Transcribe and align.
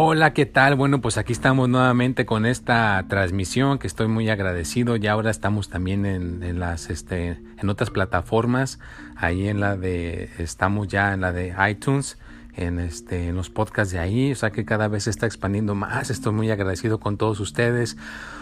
Hola, 0.00 0.32
¿qué 0.32 0.46
tal? 0.46 0.76
Bueno, 0.76 1.00
pues 1.00 1.18
aquí 1.18 1.32
estamos 1.32 1.68
nuevamente 1.68 2.24
con 2.24 2.46
esta 2.46 3.04
transmisión 3.08 3.80
que 3.80 3.88
estoy 3.88 4.06
muy 4.06 4.30
agradecido. 4.30 4.94
Ya 4.94 5.10
ahora 5.10 5.32
estamos 5.32 5.70
también 5.70 6.06
en, 6.06 6.60
las 6.60 6.88
este 6.88 7.40
en 7.58 7.68
otras 7.68 7.90
plataformas, 7.90 8.78
ahí 9.16 9.48
en 9.48 9.58
la 9.58 9.76
de 9.76 10.30
estamos 10.38 10.86
ya 10.86 11.14
en 11.14 11.20
la 11.22 11.32
de 11.32 11.52
iTunes 11.68 12.16
en, 12.54 12.80
este, 12.80 13.32
los 13.32 13.50
podcasts 13.50 13.92
de 13.92 14.00
ahí, 14.00 14.32
o 14.32 14.34
sea 14.34 14.50
que 14.50 14.64
cada 14.64 14.88
vez 14.88 15.04
se 15.04 15.10
está 15.10 15.26
expandiendo 15.26 15.74
más, 15.74 16.10
estoy 16.10 16.32
muy 16.32 16.50
agradecido 16.50 16.98
con 16.98 17.16
todos 17.16 17.40
ustedes. 17.40 17.96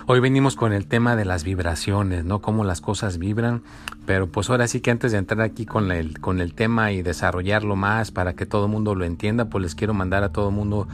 Hoy 0.07 0.21
venimos 0.21 0.57
con 0.57 0.73
el 0.73 0.87
tema 0.87 1.17
de 1.17 1.25
las 1.25 1.45
vibraciones, 1.45 2.25
¿no? 2.25 2.41
Cómo 2.41 2.65
las 2.65 2.81
cosas 2.81 3.19
vibran, 3.19 3.63
pero 4.07 4.27
pues 4.27 4.49
ahora 4.49 4.69
sí 4.69 4.81
que 4.81 4.91
antes 4.91 5.13
de 5.13 5.19
entrar 5.19 5.43
aquí 5.43 5.67
con 5.67 5.91
el, 5.91 6.19
con 6.21 6.41
el 6.41 6.55
tema 6.55 6.93
y 6.93 7.03
desarrollarlo 7.03 7.77
más 7.77 8.11
para 8.11 8.35
que 8.35 8.47
todo 8.47 8.67
el 8.67 8.73
mundo 8.73 8.95
lo 8.95 9.05
entienda, 9.05 9.47
pues 9.47 9.63
les 9.63 9.75
quiero 9.75 9.93
mandar 9.93 10.23
a 10.23 10.33
todo 10.33 10.49
el 10.49 10.55
mundo 10.55 10.89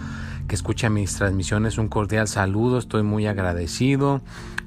que 0.48 0.54
escucha 0.54 0.90
mis 0.90 1.14
transmisiones 1.14 1.78
un 1.78 1.88
cordial 1.88 2.28
saludo, 2.28 2.78
estoy 2.78 3.02
muy 3.02 3.26
agradecido 3.26 4.20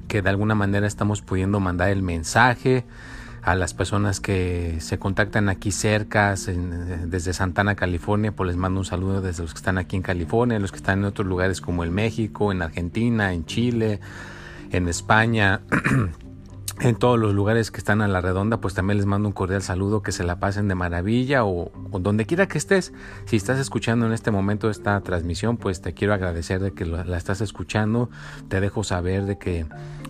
que 0.08 0.22
de 0.22 0.30
alguna 0.30 0.54
manera 0.54 0.86
estamos 0.86 1.22
pudiendo 1.22 1.60
mandar 1.60 1.90
el 1.90 2.02
mensaje 2.02 2.84
a 3.42 3.54
las 3.54 3.74
personas 3.74 4.18
que 4.18 4.78
se 4.80 4.98
contactan 4.98 5.48
aquí 5.48 5.70
cerca, 5.70 6.34
desde 6.34 7.32
Santana, 7.32 7.76
California, 7.76 8.32
pues 8.32 8.48
les 8.48 8.56
mando 8.56 8.80
un 8.80 8.84
saludo 8.84 9.20
desde 9.20 9.42
los 9.42 9.52
que 9.52 9.58
están 9.58 9.78
aquí 9.78 9.94
en 9.94 10.02
California, 10.02 10.58
los 10.58 10.72
que 10.72 10.78
están 10.78 10.98
en 10.98 11.04
otros 11.04 11.28
lugares 11.28 11.60
como 11.60 11.84
el 11.84 11.92
México, 11.92 12.50
en 12.50 12.60
Argentina, 12.60 13.32
en 13.32 13.46
Chile, 13.46 14.00
en 14.72 14.88
España. 14.88 15.60
en 16.80 16.94
todos 16.96 17.18
los 17.18 17.32
lugares 17.32 17.70
que 17.70 17.78
están 17.78 18.02
a 18.02 18.08
la 18.08 18.20
redonda, 18.20 18.60
pues 18.60 18.74
también 18.74 18.98
les 18.98 19.06
mando 19.06 19.28
un 19.28 19.32
cordial 19.32 19.62
saludo, 19.62 20.02
que 20.02 20.12
se 20.12 20.24
la 20.24 20.38
pasen 20.38 20.68
de 20.68 20.74
maravilla 20.74 21.44
o, 21.44 21.72
donde 22.00 22.26
quiera 22.26 22.46
que 22.48 22.58
estés. 22.58 22.92
Si 23.24 23.36
estás 23.36 23.58
escuchando 23.58 24.06
en 24.06 24.12
este 24.12 24.30
momento 24.30 24.68
esta 24.68 25.00
transmisión, 25.00 25.56
pues 25.56 25.80
te 25.80 25.94
quiero 25.94 26.12
agradecer 26.12 26.60
de 26.60 26.72
que 26.72 26.84
la 26.84 27.16
estás 27.16 27.40
escuchando. 27.40 28.10
Te 28.48 28.60
dejo 28.60 28.84
saber 28.84 29.24
de 29.24 29.38
que, 29.38 29.66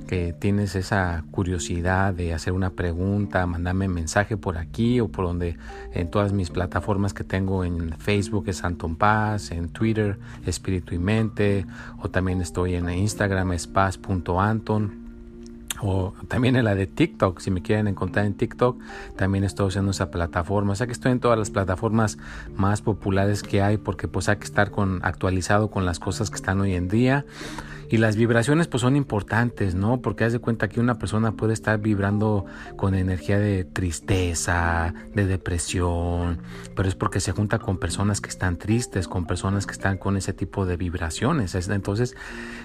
que 0.09 0.33
tienes 0.33 0.75
esa 0.75 1.25
curiosidad 1.31 2.12
de 2.12 2.34
hacer 2.34 2.53
una 2.53 2.70
pregunta, 2.70 3.47
mandarme 3.47 3.87
mensaje 3.87 4.37
por 4.37 4.59
aquí 4.59 4.98
o 4.98 5.09
por 5.09 5.25
donde 5.25 5.56
en 5.92 6.11
todas 6.11 6.33
mis 6.33 6.50
plataformas 6.50 7.14
que 7.14 7.22
tengo 7.22 7.64
en 7.64 7.97
Facebook 7.98 8.48
es 8.48 8.64
Anton 8.64 8.97
Paz, 8.97 9.53
en 9.53 9.69
Twitter 9.69 10.19
Espíritu 10.44 10.94
y 10.94 10.98
Mente 10.98 11.64
o 12.03 12.11
también 12.11 12.41
estoy 12.41 12.75
en 12.75 12.91
Instagram 12.91 13.53
es 13.53 13.67
paz.anton 13.69 15.06
o 15.82 16.14
también 16.28 16.56
en 16.56 16.64
la 16.64 16.75
de 16.75 16.87
TikTok, 16.87 17.41
si 17.41 17.50
me 17.50 17.62
quieren 17.62 17.88
encontrar 17.88 18.26
en 18.26 18.34
TikTok, 18.34 18.81
también 19.16 19.44
estoy 19.44 19.66
usando 19.69 19.91
esa 19.91 20.10
plataforma. 20.10 20.72
O 20.72 20.75
sea 20.75 20.87
que 20.87 20.92
estoy 20.92 21.12
en 21.12 21.20
todas 21.20 21.38
las 21.38 21.50
plataformas 21.50 22.19
más 22.54 22.82
populares 22.82 23.42
que 23.42 23.62
hay 23.62 23.76
porque 23.76 24.09
pues 24.09 24.28
hay 24.28 24.36
que 24.36 24.44
estar 24.44 24.70
con, 24.70 25.00
actualizado 25.04 25.70
con 25.70 25.84
las 25.84 25.98
cosas 25.98 26.31
que 26.31 26.36
están 26.36 26.60
hoy 26.60 26.75
en 26.75 26.88
día. 26.88 27.25
Y 27.88 27.98
las 27.98 28.16
vibraciones 28.16 28.66
pues 28.69 28.80
son 28.80 28.97
importantes, 28.97 29.74
¿no? 29.74 30.00
Porque 30.00 30.24
haz 30.24 30.32
de 30.32 30.38
cuenta 30.38 30.69
que 30.69 30.80
una 30.80 30.98
persona 30.98 31.32
puede 31.32 31.52
estar 31.52 31.78
vibrando 31.78 32.44
con 32.76 32.94
energía 32.94 33.38
de 33.38 33.64
tristeza, 33.64 34.94
de 35.14 35.26
depresión, 35.26 36.38
pero 36.74 36.88
es 36.88 36.94
porque 36.94 37.20
se 37.20 37.32
junta 37.32 37.58
con 37.58 37.78
personas 37.78 38.20
que 38.20 38.28
están 38.28 38.56
tristes, 38.56 39.08
con 39.08 39.26
personas 39.26 39.66
que 39.66 39.72
están 39.72 39.98
con 39.98 40.16
ese 40.16 40.32
tipo 40.32 40.66
de 40.66 40.76
vibraciones. 40.76 41.54
Entonces, 41.54 42.16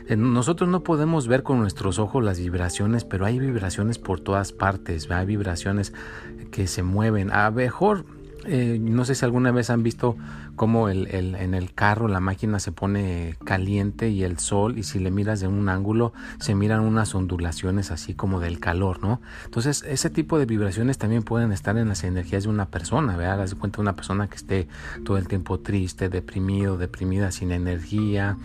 eh, 0.07 0.15
nosotros 0.15 0.69
no 0.69 0.83
podemos 0.83 1.27
ver 1.27 1.43
con 1.43 1.59
nuestros 1.59 1.99
ojos 1.99 2.23
las 2.23 2.39
vibraciones, 2.39 3.05
pero 3.05 3.25
hay 3.25 3.39
vibraciones 3.39 3.99
por 3.99 4.19
todas 4.19 4.51
partes, 4.51 5.09
hay 5.11 5.25
vibraciones 5.25 5.93
que 6.51 6.67
se 6.67 6.83
mueven. 6.83 7.31
A 7.31 7.51
mejor 7.51 8.05
eh, 8.46 8.79
no 8.81 9.06
sé 9.06 9.16
si 9.16 9.25
alguna 9.25 9.52
vez 9.52 9.69
han 9.69 9.84
visto 9.84 10.16
cómo 10.56 10.90
el, 10.90 11.07
en 11.07 11.53
el 11.53 11.74
carro 11.74 12.07
la 12.07 12.19
máquina 12.19 12.59
se 12.59 12.72
pone 12.72 13.35
caliente 13.44 14.09
y 14.09 14.24
el 14.24 14.40
sol 14.40 14.78
y 14.78 14.84
si 14.84 15.00
le 15.00 15.12
miras 15.12 15.40
de 15.40 15.47
un 15.47 15.69
ángulo 15.69 16.13
se 16.40 16.56
miran 16.56 16.81
unas 16.81 17.13
ondulaciones 17.16 17.91
así 17.91 18.13
como 18.13 18.40
del 18.40 18.59
calor, 18.59 19.01
¿no? 19.01 19.22
Entonces 19.46 19.84
ese 19.88 20.09
tipo 20.09 20.40
de 20.40 20.46
vibraciones 20.46 20.97
también 20.97 21.24
pueden 21.24 21.51
estar 21.51 21.78
en 21.78 21.88
las 21.88 22.03
energías 22.03 22.44
de 22.44 22.50
una 22.50 22.68
persona, 22.68 23.16
¿verdad? 23.16 23.41
Haz 23.41 23.51
de 23.51 23.57
cuenta 23.57 23.81
una 23.81 23.96
persona 23.96 24.28
que 24.28 24.35
esté 24.35 24.68
todo 25.03 25.18
el 25.18 25.28
tiempo 25.28 25.59
triste, 25.59 26.09
deprimido, 26.09 26.78
deprimida, 26.78 27.31
sin 27.31 27.51
energía 27.51 28.38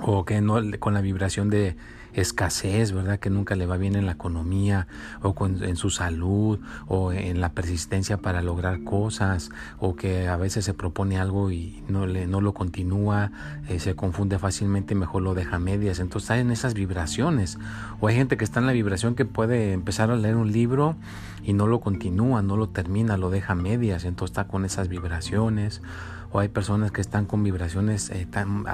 o 0.00 0.24
que 0.24 0.40
no 0.40 0.60
con 0.78 0.94
la 0.94 1.00
vibración 1.00 1.50
de 1.50 1.76
escasez, 2.20 2.92
¿verdad? 2.92 3.18
Que 3.18 3.30
nunca 3.30 3.54
le 3.54 3.66
va 3.66 3.76
bien 3.76 3.96
en 3.96 4.06
la 4.06 4.12
economía 4.12 4.86
o 5.22 5.34
en 5.46 5.76
su 5.76 5.90
salud 5.90 6.58
o 6.86 7.12
en 7.12 7.40
la 7.40 7.50
persistencia 7.52 8.18
para 8.18 8.42
lograr 8.42 8.84
cosas 8.84 9.50
o 9.78 9.96
que 9.96 10.28
a 10.28 10.36
veces 10.36 10.64
se 10.64 10.74
propone 10.74 11.18
algo 11.18 11.50
y 11.50 11.82
no, 11.88 12.06
le, 12.06 12.26
no 12.26 12.40
lo 12.40 12.54
continúa, 12.54 13.30
eh, 13.68 13.78
se 13.78 13.94
confunde 13.94 14.38
fácilmente 14.38 14.94
mejor 14.94 15.22
lo 15.22 15.34
deja 15.34 15.56
a 15.56 15.58
medias. 15.58 15.98
Entonces 16.00 16.24
está 16.24 16.38
en 16.38 16.50
esas 16.50 16.74
vibraciones. 16.74 17.58
O 18.00 18.08
hay 18.08 18.16
gente 18.16 18.36
que 18.36 18.44
está 18.44 18.60
en 18.60 18.66
la 18.66 18.72
vibración 18.72 19.14
que 19.14 19.24
puede 19.24 19.72
empezar 19.72 20.10
a 20.10 20.16
leer 20.16 20.36
un 20.36 20.52
libro 20.52 20.96
y 21.44 21.52
no 21.52 21.66
lo 21.66 21.80
continúa, 21.80 22.42
no 22.42 22.56
lo 22.56 22.68
termina, 22.68 23.16
lo 23.16 23.30
deja 23.30 23.52
a 23.52 23.56
medias. 23.56 24.04
Entonces 24.04 24.32
está 24.32 24.48
con 24.48 24.64
esas 24.64 24.88
vibraciones 24.88 25.82
o 26.30 26.40
hay 26.40 26.48
personas 26.48 26.92
que 26.92 27.00
están 27.00 27.26
con 27.26 27.42
vibraciones 27.42 28.10
eh, 28.10 28.26
tan, 28.30 28.64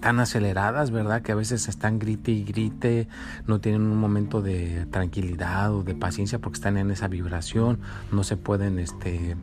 tan 0.00 0.20
aceleradas, 0.20 0.90
¿verdad? 0.90 1.22
Que 1.22 1.32
a 1.32 1.34
veces 1.34 1.68
están 1.68 1.98
grite 1.98 2.30
y 2.30 2.44
grite, 2.44 3.08
no 3.46 3.60
tienen 3.60 3.82
un 3.82 3.96
momento 3.96 4.42
de 4.42 4.86
tranquilidad 4.90 5.74
o 5.74 5.82
de 5.82 5.94
paciencia 5.94 6.38
porque 6.38 6.56
están 6.56 6.76
en 6.76 6.90
esa 6.90 7.08
vibración, 7.08 7.78
no 8.12 8.24
se 8.24 8.36
pueden, 8.36 8.78
este, 8.78 9.36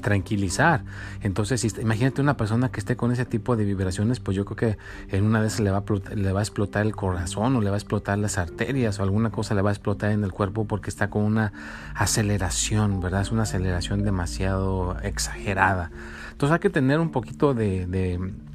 tranquilizar. 0.00 0.84
Entonces, 1.22 1.64
imagínate 1.78 2.20
una 2.20 2.36
persona 2.36 2.70
que 2.70 2.80
esté 2.80 2.96
con 2.96 3.12
ese 3.12 3.24
tipo 3.24 3.56
de 3.56 3.64
vibraciones, 3.64 4.20
pues 4.20 4.36
yo 4.36 4.44
creo 4.44 4.56
que 4.56 5.16
en 5.16 5.24
una 5.24 5.40
vez 5.40 5.60
le 5.60 5.70
va, 5.70 5.84
le 6.14 6.32
va 6.32 6.40
a 6.40 6.42
explotar 6.42 6.86
el 6.86 6.94
corazón 6.94 7.56
o 7.56 7.60
le 7.60 7.70
va 7.70 7.76
a 7.76 7.78
explotar 7.78 8.18
las 8.18 8.38
arterias 8.38 8.98
o 8.98 9.02
alguna 9.02 9.30
cosa 9.30 9.54
le 9.54 9.62
va 9.62 9.70
a 9.70 9.72
explotar 9.72 10.12
en 10.12 10.24
el 10.24 10.32
cuerpo 10.32 10.66
porque 10.66 10.90
está 10.90 11.10
con 11.10 11.24
una 11.24 11.52
aceleración, 11.94 13.00
¿verdad? 13.00 13.22
Es 13.22 13.32
una 13.32 13.42
aceleración 13.42 14.02
demasiado 14.02 14.96
exagerada. 15.02 15.90
Entonces 16.38 16.54
hay 16.54 16.60
que 16.60 16.70
tener 16.70 17.00
un 17.00 17.10
poquito 17.10 17.52
de, 17.52 17.84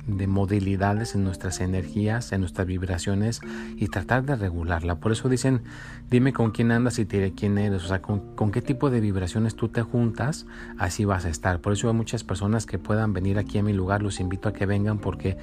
de, 0.08 0.28
modalidades 0.28 1.16
en 1.16 1.26
nuestras 1.26 1.60
energías, 1.60 2.32
en 2.32 2.40
nuestras 2.40 2.66
vibraciones 2.66 3.42
y 3.76 3.90
tratar 3.90 4.24
de 4.24 4.38
regularla. 4.38 5.02
Por 5.02 5.12
eso 5.12 5.28
dicen, 5.28 5.64
dime 6.10 6.32
con 6.32 6.52
quién 6.52 6.72
andas 6.72 6.98
y 6.98 7.04
te 7.04 7.18
diré 7.18 7.34
quién 7.34 7.58
eres, 7.58 7.84
o 7.84 7.88
sea, 7.90 8.02
con, 8.02 8.38
con, 8.38 8.52
qué 8.52 8.62
tipo 8.62 8.90
de 8.90 9.02
vibraciones 9.02 9.58
tú 9.58 9.68
te 9.68 9.82
juntas, 9.82 10.46
así 10.78 11.04
vas 11.04 11.26
a 11.26 11.30
estar. 11.30 11.60
Por 11.60 11.74
eso 11.74 11.90
hay 11.90 11.94
muchas 11.94 12.24
personas 12.24 12.66
que 12.66 12.80
puedan 12.80 13.12
venir 13.12 13.38
aquí 13.38 13.58
a 13.58 13.64
mi 13.64 13.74
lugar, 13.74 14.02
los 14.02 14.22
invito 14.22 14.48
a 14.48 14.54
que 14.54 14.66
vengan 14.66 15.00
porque 15.00 15.36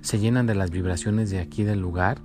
se 0.00 0.20
llenan 0.20 0.46
de 0.46 0.54
las 0.54 0.70
vibraciones 0.70 1.30
de 1.30 1.40
aquí 1.40 1.64
del 1.64 1.80
lugar 1.80 2.18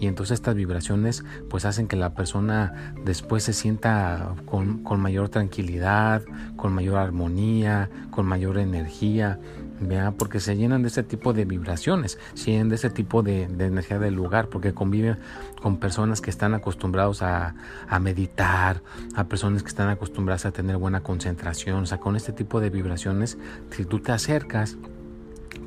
y 0.00 0.06
entonces 0.06 0.34
estas 0.34 0.54
vibraciones 0.54 1.24
pues 1.50 1.66
hacen 1.66 1.86
que 1.86 1.94
la 1.94 2.14
persona 2.14 2.94
después 3.04 3.44
se 3.44 3.52
sienta 3.52 4.34
con, 4.46 4.82
mayor 4.98 5.28
tranquilidad, 5.28 6.22
con 6.56 6.72
mayor 6.72 6.96
armonía, 6.96 7.90
con 8.10 8.24
mayor 8.24 8.56
energía, 8.58 9.38
¿vea? 9.78 10.12
porque 10.12 10.40
se 10.40 10.56
llenan 10.56 10.80
de 10.80 10.88
ese 10.88 11.02
tipo 11.02 11.34
de 11.34 11.44
vibraciones, 11.44 12.18
se 12.32 12.52
llenan 12.52 12.70
de 12.70 12.76
ese 12.76 12.88
tipo 12.88 13.22
de, 13.22 13.42
energía 13.42 13.98
del 13.98 14.14
lugar, 14.14 14.48
porque 14.48 14.72
conviven 14.72 15.18
con 15.60 15.76
personas 15.76 16.22
que 16.22 16.30
están 16.30 16.54
acostumbrados 16.54 17.20
a, 17.20 17.54
a, 17.86 18.00
meditar, 18.00 18.82
a 19.14 19.24
personas 19.24 19.62
que 19.62 19.68
están 19.68 19.90
acostumbradas 19.90 20.46
a 20.46 20.50
tener 20.50 20.78
buena 20.78 21.02
concentración, 21.02 21.82
o 21.82 21.86
sea, 21.86 21.98
con 21.98 22.16
este 22.16 22.32
tipo 22.32 22.58
de 22.58 22.70
vibraciones, 22.70 23.36
si 23.70 23.84
tú 23.84 23.98
te 23.98 24.12
acercas, 24.12 24.78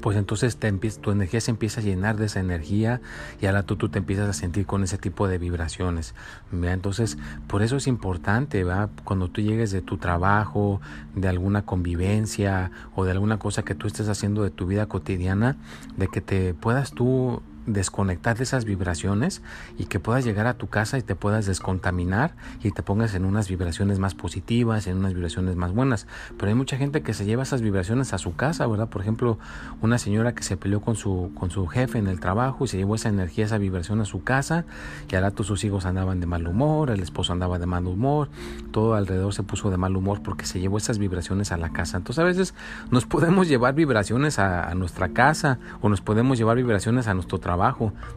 pues 0.04 0.18
entonces 0.18 0.58
te 0.58 0.70
tu 0.74 1.12
energía 1.12 1.40
se 1.40 1.50
empieza 1.50 1.80
a 1.80 1.84
llenar 1.84 2.18
de 2.18 2.26
esa 2.26 2.42
energía 2.42 3.00
y 3.40 3.46
ahora 3.46 3.64
tú, 3.64 3.78
te 3.78 4.00
empiezas 4.00 4.28
a 4.28 4.34
sentir 4.34 4.66
con 4.66 4.84
ese 4.84 4.98
tipo 4.98 5.30
de 5.30 5.38
vibraciones. 5.38 6.14
Entonces, 6.52 7.18
por 7.48 7.64
eso 7.64 7.78
es 7.78 7.88
importante, 7.88 8.66
¿va? 8.66 8.90
cuando 9.06 9.30
tú 9.30 9.40
llegues 9.40 9.72
de 9.72 9.82
tu 9.82 9.96
trabajo, 9.96 10.82
de 11.16 11.30
alguna 11.30 11.62
convivencia 11.62 12.70
o 12.96 13.06
de 13.06 13.12
alguna 13.12 13.40
cosa 13.40 13.64
que 13.64 13.76
tú 13.76 13.88
estés 13.88 14.10
haciendo 14.10 14.44
de 14.44 14.50
tu 14.50 14.66
vida 14.66 14.88
cotidiana, 14.88 15.56
de 15.96 16.10
que 16.10 16.20
te 16.20 16.54
puedas 16.54 16.92
tú 16.92 17.42
desconectar 17.66 18.38
de 18.38 18.44
esas 18.44 18.66
vibraciones 18.66 19.42
y 19.78 19.86
que 19.86 20.00
puedas 20.00 20.26
llegar 20.26 20.48
a 20.48 20.56
tu 20.56 20.68
casa 20.68 20.98
y 20.98 21.02
te 21.02 21.16
puedas 21.16 21.46
descontaminar 21.46 22.36
y 22.64 22.72
te 22.72 22.84
pongas 22.84 23.16
en 23.16 23.26
unas 23.26 23.48
vibraciones 23.48 24.00
más 24.00 24.16
positivas, 24.16 24.88
en 24.88 24.98
unas 24.98 25.14
vibraciones 25.14 25.56
más 25.56 25.72
buenas. 25.74 26.08
Pero 26.38 26.50
hay 26.50 26.56
mucha 26.56 26.78
gente 26.78 27.02
que 27.02 27.14
se 27.14 27.26
lleva 27.26 27.44
esas 27.44 27.62
vibraciones 27.62 28.14
a 28.14 28.18
su 28.18 28.36
casa, 28.36 28.68
¿verdad? 28.68 28.90
Por 28.90 29.02
ejemplo, 29.02 29.38
una 29.82 29.98
señora 29.98 30.34
que 30.34 30.44
se 30.44 30.58
peleó 30.58 30.82
con 30.82 30.96
su, 30.96 31.32
con 31.36 31.52
su 31.52 31.68
jefe 31.68 31.98
en 31.98 32.08
el 32.08 32.20
trabajo 32.20 32.66
y 32.66 32.68
se 32.68 32.78
llevó 32.78 32.96
esa 32.96 33.10
energía, 33.10 33.46
esa 33.46 33.58
vibración 33.58 34.02
a 34.02 34.06
su 34.06 34.24
casa 34.24 34.66
y 35.10 35.16
ahora 35.16 35.32
todos 35.32 35.48
sus 35.48 35.64
hijos 35.64 35.86
andaban 35.86 36.20
de 36.20 36.26
mal 36.26 36.48
humor, 36.48 36.90
el 36.90 37.02
esposo 37.02 37.34
andaba 37.34 37.60
de 37.60 37.66
mal 37.66 37.86
humor, 37.86 38.30
todo 38.72 38.96
alrededor 38.96 39.34
se 39.34 39.44
puso 39.44 39.70
de 39.70 39.78
mal 39.78 39.96
humor 39.96 40.22
porque 40.22 40.46
se 40.46 40.60
llevó 40.60 40.78
esas 40.78 40.98
vibraciones 40.98 41.52
a 41.52 41.58
la 41.58 41.70
casa. 41.70 41.98
Entonces 41.98 42.22
a 42.22 42.26
veces 42.26 42.54
nos 42.92 43.06
podemos 43.06 43.48
llevar 43.48 43.74
vibraciones 43.74 44.40
a, 44.40 44.70
a 44.70 44.76
nuestra 44.76 45.10
casa 45.10 45.60
o 45.82 45.90
nos 45.90 46.02
podemos 46.02 46.38
llevar 46.38 46.58
vibraciones 46.58 47.08
a 47.08 47.14
nuestro 47.14 47.40
trabajo. 47.40 47.53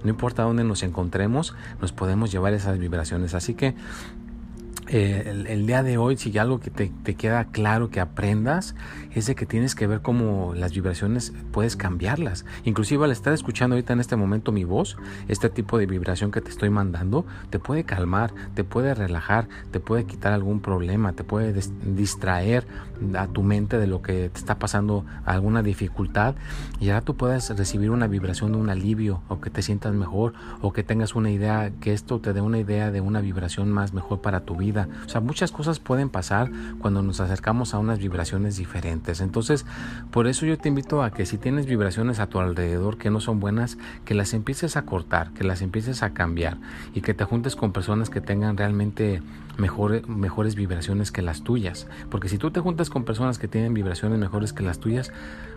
No 0.04 0.10
importa 0.10 0.42
dónde 0.42 0.64
nos 0.64 0.82
encontremos, 0.82 1.54
nos 1.80 1.92
podemos 1.92 2.30
llevar 2.32 2.52
esas 2.52 2.78
vibraciones. 2.78 3.34
Así 3.34 3.54
que 3.54 3.74
eh, 4.88 5.44
el, 5.48 5.66
día 5.66 5.82
de 5.82 5.98
hoy, 5.98 6.16
si 6.16 6.36
algo 6.38 6.60
que 6.60 6.70
te, 6.70 6.92
te, 7.02 7.16
queda 7.16 7.46
claro 7.46 7.90
que 7.90 7.98
aprendas, 7.98 8.76
es 9.14 9.26
de 9.26 9.34
que 9.34 9.44
tienes 9.44 9.74
que 9.74 9.88
ver 9.88 10.00
cómo 10.00 10.54
las 10.54 10.72
vibraciones 10.72 11.32
puedes 11.50 11.74
cambiarlas. 11.74 12.44
Inclusive 12.64 13.04
al 13.04 13.10
estar 13.10 13.32
escuchando 13.32 13.74
ahorita 13.74 13.94
en 13.94 14.00
este 14.00 14.14
momento 14.14 14.52
mi 14.52 14.62
voz, 14.62 14.96
este 15.26 15.50
tipo 15.50 15.78
de 15.78 15.86
vibración 15.86 16.30
que 16.30 16.40
te 16.40 16.50
estoy 16.50 16.70
mandando, 16.70 17.26
te 17.50 17.58
puede 17.58 17.82
calmar, 17.82 18.32
te 18.54 18.62
puede 18.62 18.94
relajar, 18.94 19.48
te 19.72 19.80
puede 19.80 20.04
quitar 20.04 20.32
algún 20.32 20.60
problema, 20.60 21.14
te 21.14 21.24
puede 21.24 21.52
distraer 21.84 22.66
a 23.18 23.26
tu 23.26 23.42
mente 23.42 23.78
de 23.78 23.88
lo 23.88 24.02
que 24.02 24.30
te 24.30 24.38
está 24.38 24.58
pasando, 24.58 25.04
alguna 25.24 25.62
dificultad, 25.62 26.36
y 26.78 26.90
ahora 26.90 27.00
tú 27.02 27.16
puedes 27.16 27.50
recibir 27.56 27.90
una 27.90 28.06
vibración 28.06 28.52
de 28.52 28.58
un 28.58 28.70
alivio, 28.70 29.22
o 29.28 29.40
que 29.40 29.50
te 29.50 29.62
sientas 29.62 29.94
mejor, 29.94 30.32
o 30.60 30.72
que 30.72 30.84
tengas 30.84 31.14
una 31.14 31.30
idea, 31.30 31.72
que 31.80 31.92
esto 31.92 32.20
te 32.20 32.32
dé 32.32 32.40
una 32.40 32.58
idea 32.58 32.90
de 32.90 33.00
una 33.00 33.20
vibración 33.20 33.72
más 33.72 33.92
mejor 33.92 34.20
para 34.20 34.40
tu 34.40 34.56
vida 34.56 34.75
o 34.84 35.08
sea, 35.08 35.20
muchas 35.20 35.52
cosas 35.52 35.81
pueden 35.81 36.11
pasar 36.11 36.50
cuando 36.78 37.02
nos 37.02 37.20
acercamos 37.20 37.75
a 37.75 37.78
unas 37.78 37.99
vibraciones 37.99 38.56
diferentes. 38.56 39.20
Entonces, 39.20 39.64
por 40.11 40.26
eso 40.26 40.46
yo 40.46 40.58
te 40.58 40.69
invito 40.69 41.02
a 41.02 41.11
que 41.11 41.26
si 41.26 41.38
tienes 41.38 41.67
vibraciones 41.67 42.20
a 42.20 42.26
tu 42.26 42.38
alrededor 42.38 42.99
que 42.99 43.11
no 43.11 43.20
son 43.20 43.40
buenas, 43.40 43.78
que 44.05 44.14
las 44.14 44.34
empieces 44.34 44.76
a 44.76 44.82
cortar, 44.82 45.31
que 45.32 45.44
las 45.44 45.62
empieces 45.62 46.02
a 46.02 46.11
cambiar 46.11 46.58
y 46.94 47.00
que 47.00 47.14
te 47.14 47.25
juntes 47.25 47.56
con 47.56 47.73
personas 47.73 48.11
que 48.11 48.20
tengan 48.20 48.56
realmente 48.56 49.23
mejores 49.58 50.55
vibraciones 50.55 51.11
que 51.11 51.22
las 51.22 51.43
tuyas. 51.43 51.87
Porque 52.11 52.29
si 52.29 52.37
tú 52.37 52.50
te 52.50 52.61
juntas 52.61 52.90
con 52.90 53.05
personas 53.05 53.38
que 53.38 53.49
tienen 53.49 53.72
vibraciones 53.72 54.19
mejores 54.19 54.52
que 54.52 54.62
las 54.62 54.79
tuyas, 54.79 55.12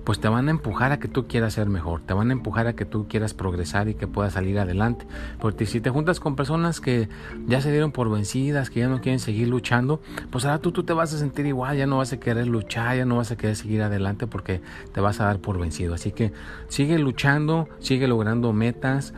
pues 0.10 0.20
te 0.20 0.28
van 0.28 0.48
a 0.48 0.50
empujar 0.50 0.92
a 0.92 0.98
que 0.98 1.08
tú 1.08 1.28
quieras 1.28 1.54
ser 1.54 1.70
mejor, 1.70 2.02
te 2.02 2.16
van 2.16 2.32
a 2.32 2.34
empujar 2.34 2.66
a 2.66 2.74
que 2.74 2.84
tú 2.84 3.08
quieras 3.08 3.36
progresar 3.36 3.90
y 3.90 3.94
que 3.94 4.08
puedas 4.08 4.34
salir 4.34 4.58
adelante. 4.58 5.06
Porque 5.40 5.68
si 5.68 5.82
te 5.82 5.92
juntas 5.92 6.20
con 6.20 6.36
personas 6.36 6.82
que 6.82 7.10
ya 7.46 7.62
se 7.62 7.72
dieron 7.72 7.92
por 7.92 8.10
vencidas, 8.10 8.72
que 8.72 8.80
ya 8.80 8.88
no 8.88 9.02
quieren 9.02 9.20
seguir 9.20 9.50
luchando, 9.50 10.02
pues 10.32 10.46
ahora 10.46 10.58
tú, 10.58 10.72
tú 10.72 10.82
te 10.82 10.94
vas 10.94 11.14
a 11.14 11.20
sentir 11.20 11.46
igual, 11.46 11.78
ya 11.78 11.86
no 11.86 11.98
vas 11.98 12.12
a 12.12 12.20
querer 12.20 12.48
luchar, 12.48 12.98
ya 12.98 13.06
no 13.06 13.18
vas 13.18 13.30
a 13.30 13.38
querer 13.38 13.56
seguir 13.56 13.84
adelante 13.84 14.26
porque 14.26 14.62
te 14.94 15.00
vas 15.00 15.22
a 15.22 15.26
dar 15.26 15.38
por 15.38 15.60
vencido. 15.60 15.94
Así 15.94 16.12
que 16.12 16.34
sigue 16.70 16.98
luchando, 16.98 17.70
sigue 17.78 18.08
logrando 18.08 18.52
metas, 18.52 19.14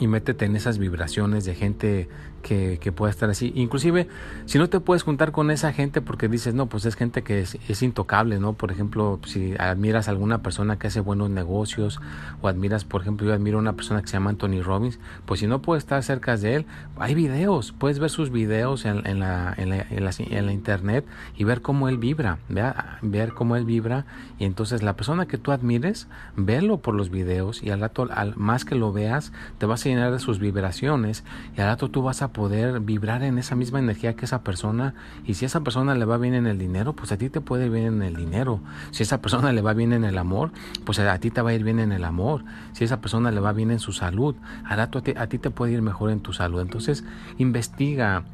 y 0.00 0.06
métete 0.06 0.46
en 0.46 0.56
esas 0.56 0.78
vibraciones 0.78 1.44
de 1.44 1.54
gente 1.54 2.08
que, 2.42 2.78
que, 2.80 2.92
pueda 2.92 3.10
estar 3.10 3.30
así. 3.30 3.52
Inclusive, 3.54 4.08
si 4.46 4.58
no 4.58 4.68
te 4.68 4.80
puedes 4.80 5.02
juntar 5.02 5.32
con 5.32 5.50
esa 5.50 5.72
gente 5.72 6.00
porque 6.00 6.28
dices, 6.28 6.54
no, 6.54 6.66
pues 6.66 6.84
es 6.84 6.96
gente 6.96 7.22
que 7.22 7.40
es, 7.40 7.82
intocable, 7.82 8.38
¿no? 8.38 8.52
Por 8.52 8.70
ejemplo, 8.70 9.18
si 9.26 9.54
admiras 9.58 10.08
a 10.08 10.10
alguna 10.10 10.42
persona 10.42 10.78
que 10.78 10.88
hace 10.88 11.00
buenos 11.00 11.30
negocios 11.30 12.00
o 12.42 12.48
admiras, 12.48 12.84
por 12.84 13.02
ejemplo, 13.02 13.26
yo 13.26 13.32
admiro 13.32 13.58
a 13.58 13.60
una 13.60 13.72
persona 13.74 14.02
que 14.02 14.08
se 14.08 14.14
llama 14.14 14.30
Anthony 14.30 14.62
Robbins, 14.62 14.98
pues 15.26 15.40
si 15.40 15.46
no 15.46 15.62
puedes 15.62 15.84
estar 15.84 16.02
cerca 16.02 16.36
de 16.36 16.56
él, 16.56 16.66
hay 16.96 17.14
videos, 17.14 17.72
puedes 17.72 17.98
ver 17.98 18.10
sus 18.10 18.30
videos 18.30 18.84
en, 18.84 19.06
en, 19.06 19.20
la, 19.20 19.54
en, 19.56 19.70
la, 19.70 19.86
en, 19.88 20.46
la, 20.46 20.52
internet 20.52 21.06
y 21.36 21.44
ver 21.44 21.62
cómo 21.62 21.88
él 21.88 21.98
vibra, 21.98 22.38
ver 22.48 23.32
cómo 23.32 23.56
él 23.56 23.64
vibra 23.64 24.04
y 24.38 24.44
entonces 24.44 24.82
la 24.82 24.96
persona 24.96 25.26
que 25.26 25.38
tú 25.38 25.52
admires, 25.52 26.08
verlo 26.36 26.78
por 26.78 26.94
los 26.94 27.10
videos 27.10 27.62
y 27.62 27.70
al 27.70 27.80
rato, 27.80 28.08
al 28.12 28.36
más 28.36 28.64
que 28.64 28.74
lo 28.74 28.92
veas, 28.92 29.32
te 29.58 29.66
vas 29.66 29.84
a 29.84 29.88
llenar 29.88 30.12
de 30.12 30.18
sus 30.18 30.38
vibraciones 30.38 31.24
y 31.56 31.60
al 31.60 31.68
rato 31.68 31.90
tú 31.90 32.02
vas 32.02 32.22
a 32.22 32.31
poder 32.32 32.80
vibrar 32.80 33.22
en 33.22 33.38
esa 33.38 33.54
misma 33.54 33.78
energía 33.78 34.14
que 34.14 34.24
esa 34.24 34.42
persona 34.42 34.94
y 35.24 35.34
si 35.34 35.44
esa 35.44 35.60
persona 35.60 35.94
le 35.94 36.04
va 36.04 36.18
bien 36.18 36.34
en 36.34 36.46
el 36.46 36.58
dinero, 36.58 36.94
pues 36.94 37.12
a 37.12 37.18
ti 37.18 37.30
te 37.30 37.40
puede 37.40 37.66
ir 37.66 37.72
bien 37.72 37.86
en 37.86 38.02
el 38.02 38.16
dinero. 38.16 38.60
Si 38.90 39.02
esa 39.02 39.20
persona 39.20 39.52
le 39.52 39.62
va 39.62 39.74
bien 39.74 39.92
en 39.92 40.04
el 40.04 40.18
amor, 40.18 40.50
pues 40.84 40.98
a 40.98 41.18
ti 41.18 41.30
te 41.30 41.42
va 41.42 41.50
a 41.50 41.54
ir 41.54 41.64
bien 41.64 41.78
en 41.78 41.92
el 41.92 42.04
amor. 42.04 42.44
Si 42.72 42.84
esa 42.84 43.00
persona 43.00 43.30
le 43.30 43.40
va 43.40 43.52
bien 43.52 43.70
en 43.70 43.78
su 43.78 43.92
salud, 43.92 44.34
a 44.64 44.86
ti, 45.02 45.14
a 45.16 45.26
ti 45.26 45.38
te 45.38 45.50
puede 45.50 45.72
ir 45.72 45.82
mejor 45.82 46.10
en 46.10 46.20
tu 46.20 46.32
salud. 46.32 46.60
Entonces, 46.60 47.04
investiga, 47.38 48.24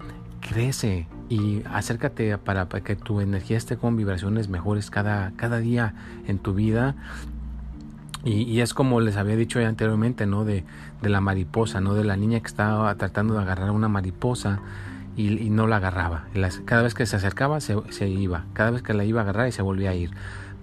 crece 0.40 1.08
y 1.28 1.62
acércate 1.70 2.38
para, 2.38 2.68
que 2.68 2.96
tu 2.96 3.20
energía 3.20 3.56
esté 3.56 3.76
con 3.76 3.96
vibraciones 3.96 4.48
mejores 4.48 4.90
cada, 4.90 5.32
cada 5.36 5.58
día 5.58 5.94
en 6.26 6.38
tu 6.38 6.54
vida 6.54 6.96
y, 8.24 8.60
es 8.60 8.74
como 8.74 9.00
les 9.00 9.16
había 9.16 9.36
dicho 9.36 9.60
ya 9.60 9.68
anteriormente, 9.68 10.26
¿no? 10.26 10.44
De, 10.44 10.64
de, 11.02 11.08
la 11.08 11.20
mariposa, 11.20 11.80
¿no? 11.80 11.94
De 11.94 12.04
la 12.04 12.16
niña 12.16 12.40
que 12.40 12.48
estaba 12.48 12.94
tratando 12.96 13.34
de 13.34 13.42
agarrar 13.42 13.70
una 13.70 13.88
mariposa 13.88 14.60
y, 15.16 15.50
no 15.50 15.66
la 15.66 15.76
agarraba. 15.76 16.26
cada 16.64 16.82
vez 16.82 16.94
que 16.94 17.06
se 17.06 17.16
acercaba 17.16 17.60
se, 17.60 17.76
se, 17.90 18.08
iba. 18.08 18.44
Cada 18.52 18.70
vez 18.70 18.82
que 18.82 18.94
la 18.94 19.04
iba 19.04 19.20
a 19.20 19.24
agarrar 19.24 19.48
y 19.48 19.52
se 19.52 19.62
volvía 19.62 19.90
a 19.90 19.94
ir. 19.94 20.10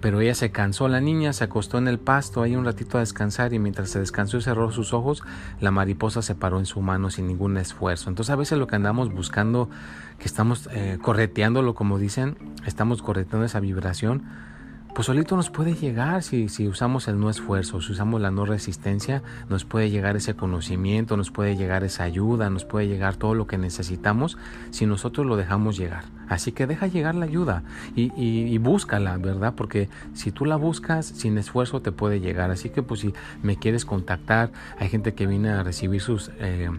Pero 0.02 0.22
ella 0.22 0.36
se 0.36 0.52
cansó, 0.52 0.88
la 0.88 1.02
niña 1.02 1.34
se 1.34 1.46
acostó 1.46 1.78
en 1.78 1.88
el 1.88 1.98
pasto 1.98 2.42
ahí 2.42 2.56
un 2.56 2.66
ratito 2.66 2.98
a 2.98 3.00
descansar 3.00 3.54
y 3.54 3.60
mientras 3.60 3.90
se 3.90 4.00
descansó 4.00 4.38
y 4.38 4.42
cerró 4.42 4.72
sus 4.72 4.94
ojos, 4.94 5.24
la 5.60 5.72
mariposa 5.72 6.22
se 6.22 6.36
paró 6.36 6.60
en 6.60 6.66
su 6.66 6.82
mano 6.82 7.10
sin 7.10 7.28
ningún 7.28 7.58
esfuerzo. 7.58 8.10
Entonces 8.10 8.32
a 8.32 8.36
veces 8.36 8.60
lo 8.60 8.68
que 8.68 8.76
andamos 8.76 9.12
buscando, 9.12 9.70
que 10.20 10.26
estamos 10.26 10.70
eh, 10.74 11.00
correteándolo 11.02 11.74
como 11.74 11.98
dicen, 11.98 12.38
estamos 12.66 13.02
correteando 13.02 13.46
esa 13.46 13.60
vibración 13.60 14.24
pues 14.96 15.08
solito 15.08 15.36
nos 15.36 15.50
puede 15.50 15.74
llegar 15.74 16.24
si, 16.24 16.48
si 16.48 16.70
usamos 16.70 17.10
el 17.10 17.20
no 17.20 17.30
esfuerzo, 17.30 17.82
si 17.82 17.92
usamos 17.92 18.22
la 18.22 18.32
no 18.32 18.46
resistencia, 18.46 19.24
nos 19.50 19.66
puede 19.66 19.90
llegar 19.90 20.16
ese 20.16 20.36
conocimiento, 20.36 21.18
nos 21.18 21.32
puede 21.32 21.58
llegar 21.58 21.84
esa 21.84 22.06
ayuda, 22.06 22.50
nos 22.50 22.64
puede 22.64 22.88
llegar 22.88 23.18
todo 23.18 23.36
lo 23.36 23.46
que 23.46 23.58
necesitamos 23.58 24.38
si 24.72 24.86
nosotros 24.86 25.26
lo 25.26 25.36
dejamos 25.36 25.76
llegar. 25.76 26.06
Así 26.30 26.54
que 26.54 26.66
deja 26.66 26.88
llegar 26.88 27.14
la 27.14 27.26
ayuda 27.26 27.64
y, 27.94 28.10
y, 28.16 28.58
búscala, 28.58 29.18
¿verdad? 29.18 29.54
Porque 29.58 29.90
si 30.14 30.32
tú 30.32 30.46
la 30.46 30.56
buscas 30.56 31.06
sin 31.06 31.38
esfuerzo 31.38 31.82
te 31.82 31.92
puede 31.92 32.22
llegar. 32.22 32.50
Así 32.50 32.70
que 32.70 32.82
pues 32.82 33.02
si 33.02 33.14
me 33.44 33.58
quieres 33.58 33.84
contactar, 33.84 34.52
hay 34.80 34.88
gente 34.88 35.14
que 35.14 35.28
viene 35.28 35.50
a 35.50 35.62
recibir 35.62 36.00
sus... 36.00 36.32
Eh, 36.40 36.72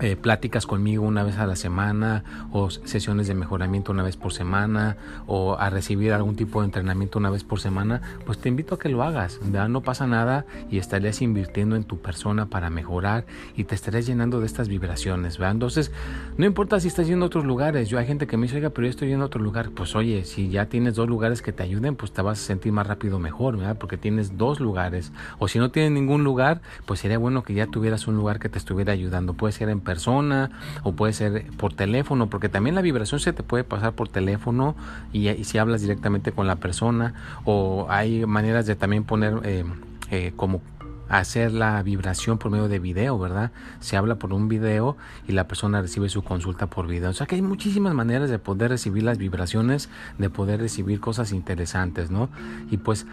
eh, 0.00 0.16
pláticas 0.16 0.66
conmigo 0.66 1.04
una 1.04 1.22
vez 1.22 1.38
a 1.38 1.46
la 1.46 1.56
semana 1.56 2.24
o 2.52 2.70
sesiones 2.70 3.28
de 3.28 3.34
mejoramiento 3.34 3.92
una 3.92 4.02
vez 4.02 4.16
por 4.16 4.32
semana 4.32 4.96
o 5.26 5.56
a 5.58 5.70
recibir 5.70 6.12
algún 6.12 6.36
tipo 6.36 6.60
de 6.60 6.66
entrenamiento 6.66 7.18
una 7.18 7.30
vez 7.30 7.44
por 7.44 7.60
semana, 7.60 8.00
pues 8.24 8.38
te 8.38 8.48
invito 8.48 8.74
a 8.74 8.78
que 8.78 8.88
lo 8.88 9.02
hagas. 9.02 9.40
No 9.42 9.82
pasa 9.82 10.06
nada 10.06 10.46
y 10.70 10.78
estarías 10.78 11.22
invirtiendo 11.22 11.76
en 11.76 11.84
tu 11.84 11.98
persona 11.98 12.46
para 12.46 12.70
mejorar 12.70 13.26
y 13.56 13.64
te 13.64 13.74
estarías 13.74 14.06
llenando 14.06 14.40
de 14.40 14.46
estas 14.46 14.68
vibraciones. 14.68 15.38
¿verdad? 15.38 15.52
Entonces, 15.52 15.92
no 16.36 16.46
importa 16.46 16.80
si 16.80 16.88
estás 16.88 17.06
yendo 17.06 17.26
a 17.26 17.28
otros 17.28 17.44
lugares. 17.44 17.88
Yo 17.88 17.98
hay 17.98 18.06
gente 18.06 18.26
que 18.26 18.36
me 18.36 18.44
dice, 18.44 18.56
oiga, 18.56 18.70
pero 18.70 18.86
yo 18.86 18.90
estoy 18.90 19.08
yendo 19.08 19.24
a 19.24 19.26
otro 19.26 19.42
lugar. 19.42 19.70
Pues 19.70 19.94
oye, 19.94 20.24
si 20.24 20.48
ya 20.48 20.66
tienes 20.66 20.94
dos 20.94 21.08
lugares 21.08 21.42
que 21.42 21.52
te 21.52 21.62
ayuden, 21.62 21.96
pues 21.96 22.12
te 22.12 22.22
vas 22.22 22.40
a 22.40 22.42
sentir 22.42 22.72
más 22.72 22.86
rápido 22.86 23.18
mejor, 23.18 23.56
¿verdad? 23.56 23.76
Porque 23.78 23.96
tienes 23.96 24.38
dos 24.38 24.60
lugares. 24.60 25.12
O 25.38 25.48
si 25.48 25.58
no 25.58 25.70
tienes 25.70 25.92
ningún 25.92 26.24
lugar, 26.24 26.62
pues 26.86 27.00
sería 27.00 27.18
bueno 27.18 27.42
que 27.42 27.54
ya 27.54 27.66
tuvieras 27.66 28.06
un 28.06 28.16
lugar 28.16 28.38
que 28.38 28.48
te 28.48 28.58
estuviera 28.58 28.92
ayudando. 28.92 29.34
Puede 29.34 29.52
ser 29.52 29.68
en 29.68 29.80
persona 29.90 30.50
o 30.84 30.92
puede 30.92 31.12
ser 31.12 31.50
por 31.56 31.72
teléfono, 31.74 32.30
porque 32.30 32.48
también 32.48 32.76
la 32.76 32.80
vibración 32.80 33.18
se 33.18 33.32
te 33.32 33.42
puede 33.42 33.64
pasar 33.64 33.92
por 33.94 34.08
teléfono 34.08 34.76
y, 35.12 35.42
si 35.42 35.58
hablas 35.58 35.80
directamente 35.80 36.30
con 36.30 36.46
la 36.46 36.56
persona 36.56 37.14
o 37.44 37.86
hay 37.90 38.24
maneras 38.24 38.66
de 38.66 38.76
también 38.76 39.02
poner 39.02 39.32
eh, 39.42 39.64
eh, 40.12 40.32
como 40.36 40.60
hacer 41.08 41.50
la 41.50 41.82
vibración 41.82 42.38
por 42.38 42.52
medio 42.52 42.68
de 42.68 42.78
video, 42.78 43.18
¿verdad? 43.18 43.50
Se 43.80 43.96
habla 43.96 44.14
por 44.14 44.32
un 44.32 44.46
video 44.48 44.96
y 45.26 45.32
la 45.32 45.48
persona 45.48 45.82
recibe 45.82 46.08
su 46.08 46.22
consulta 46.22 46.68
por 46.68 46.86
video. 46.86 47.10
O 47.10 47.12
sea 47.12 47.26
que 47.26 47.34
hay 47.34 47.42
muchísimas 47.42 47.94
maneras 47.94 48.30
de 48.30 48.38
poder 48.38 48.70
recibir 48.70 49.02
las 49.02 49.18
vibraciones, 49.18 49.88
de 50.18 50.30
poder 50.30 50.60
recibir 50.60 51.00
cosas 51.00 51.32
interesantes, 51.32 52.12
¿no? 52.12 52.28
Y 52.70 52.76
pues 52.76 53.08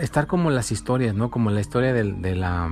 estar 0.00 0.26
como 0.26 0.50
las 0.50 0.72
historias, 0.72 1.14
¿no? 1.14 1.30
Como 1.30 1.50
la 1.50 1.60
historia 1.60 1.92
de 1.92 2.34
la 2.34 2.70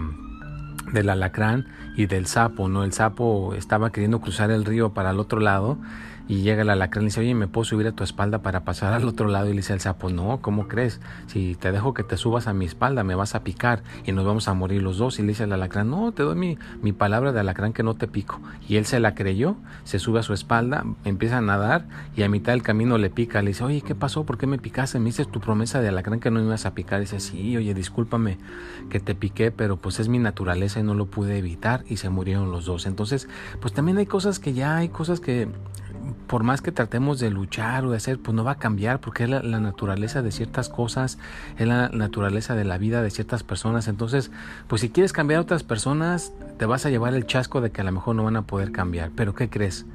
del 0.93 1.11
alacrán 1.11 1.67
y 1.97 2.07
del 2.07 2.27
sapo, 2.27 2.69
¿no? 2.69 2.85
El 2.85 2.93
sapo 2.93 3.55
estaba 3.55 3.91
queriendo 3.91 4.21
cruzar 4.21 4.51
el 4.51 4.65
río 4.65 4.91
para 4.95 5.11
el 5.11 5.21
otro 5.21 5.41
lado 5.41 5.79
y 6.29 6.43
llega 6.43 6.61
el 6.61 6.69
alacrán 6.69 7.05
y 7.05 7.07
dice, 7.07 7.21
oye, 7.21 7.35
¿me 7.35 7.49
puedo 7.49 7.65
subir 7.65 7.87
a 7.87 7.93
tu 7.93 8.05
espalda 8.05 8.43
para 8.43 8.61
pasar 8.61 8.93
al 8.93 9.09
otro 9.09 9.29
lado? 9.29 9.47
Y 9.47 9.51
le 9.51 9.57
dice 9.57 9.73
el 9.73 9.81
sapo, 9.81 10.11
no, 10.11 10.41
¿cómo 10.43 10.69
crees? 10.69 11.01
Si 11.27 11.55
te 11.55 11.73
dejo 11.73 11.95
que 11.95 12.03
te 12.05 12.19
subas 12.19 12.47
a 12.47 12.53
mi 12.53 12.67
espalda, 12.67 13.03
me 13.03 13.15
vas 13.15 13.35
a 13.35 13.43
picar 13.43 13.83
y 14.05 14.13
nos 14.13 14.27
vamos 14.27 14.47
a 14.47 14.53
morir 14.53 14.83
los 14.83 14.99
dos. 14.99 15.19
Y 15.19 15.23
le 15.23 15.29
dice 15.29 15.45
el 15.45 15.53
alacrán, 15.55 15.89
no, 15.89 16.13
te 16.13 16.23
doy 16.23 16.37
mi, 16.37 16.59
mi 16.83 16.93
palabra 16.93 17.33
de 17.33 17.41
alacrán 17.41 17.73
que 17.73 17.83
no 17.83 17.95
te 17.95 18.09
pico. 18.09 18.41
Y 18.69 18.77
él 18.77 18.85
se 18.85 19.01
la 19.01 19.15
creyó, 19.15 19.57
se 19.85 19.99
sube 19.99 20.21
a 20.21 20.23
su 20.23 20.35
espalda, 20.35 20.85
empieza 21.07 21.39
a 21.39 21.41
nadar 21.41 21.87
y 22.15 22.23
a 22.23 22.29
mitad 22.29 22.53
del 22.53 22.63
camino 22.63 22.99
le 22.99 23.09
pica. 23.09 23.41
Le 23.41 23.49
dice, 23.49 23.65
oye, 23.65 23.81
¿qué 23.81 23.95
pasó? 23.95 24.25
¿Por 24.25 24.37
qué 24.37 24.47
me 24.47 24.59
picaste? 24.59 24.99
Me 24.99 25.07
dices 25.07 25.29
tu 25.29 25.41
promesa 25.41 25.81
de 25.81 25.89
alacrán 25.89 26.21
que 26.21 26.31
no 26.31 26.41
me 26.41 26.47
ibas 26.47 26.67
a 26.67 26.75
picar. 26.75 27.01
Y 27.01 27.05
dice, 27.05 27.21
sí, 27.21 27.57
oye, 27.57 27.73
discúlpame 27.73 28.37
que 28.91 29.01
te 29.01 29.15
piqué, 29.15 29.51
pero 29.51 29.79
pues 29.79 29.99
es 29.99 30.09
mi 30.09 30.19
naturaleza 30.19 30.81
y 30.81 30.83
no 30.83 30.93
lo 30.93 31.07
pude 31.07 31.39
evitar 31.39 31.85
y 31.89 31.97
se 31.97 32.11
murieron 32.11 32.51
los 32.51 32.67
dos. 32.67 32.85
Entonces, 32.85 33.29
pues 33.63 33.73
también 33.73 33.97
hay 33.97 34.07
cosas 34.07 34.39
que 34.39 34.53
ya 34.53 34.77
hay 34.77 34.91
cosas 34.91 35.21
que 35.21 35.49
por 36.27 36.43
más 36.43 36.61
que 36.61 36.73
tratemos 36.73 37.19
de 37.21 37.31
luchar 37.31 37.85
o 37.85 37.91
de 37.91 37.97
hacer, 37.97 38.19
pues 38.19 38.35
no 38.35 38.45
va 38.45 38.53
a 38.53 38.59
cambiar 38.59 39.01
porque 39.01 39.25
es 39.25 39.31
la, 39.31 39.41
naturaleza 39.43 40.23
de 40.23 40.31
ciertas 40.31 40.69
cosas, 40.69 41.19
es 41.59 41.67
la 41.67 41.89
naturaleza 41.89 42.55
de 42.55 42.65
la 42.65 42.79
vida 42.79 43.03
de 43.03 43.11
ciertas 43.11 43.43
personas. 43.43 43.89
Entonces, 43.89 44.31
pues 44.67 44.81
si 44.81 44.91
quieres 44.91 45.13
cambiar 45.13 45.39
a 45.39 45.43
otras 45.43 45.63
personas, 45.63 46.33
te 46.59 46.67
vas 46.67 46.87
a 46.87 46.91
llevar 46.91 47.15
el 47.15 47.27
chasco 47.27 47.61
de 47.61 47.71
que 47.71 47.81
a 47.81 47.85
lo 47.85 47.93
mejor 47.93 48.17
no 48.17 48.25
van 48.25 48.37
a 48.37 48.43
poder 48.43 48.73
cambiar. 48.73 49.11
Pero 49.15 49.35
¿qué 49.35 49.49
crees? 49.49 49.87